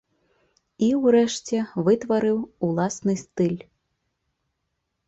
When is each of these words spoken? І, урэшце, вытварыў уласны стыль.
І, 0.87 0.87
урэшце, 1.07 1.57
вытварыў 1.89 2.37
уласны 2.69 3.13
стыль. 3.27 3.57